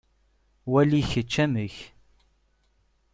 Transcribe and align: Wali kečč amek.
Wali 0.71 1.01
kečč 1.09 1.33
amek. 1.43 1.75